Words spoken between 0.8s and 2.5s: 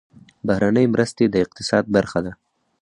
مرستې د اقتصاد برخه ده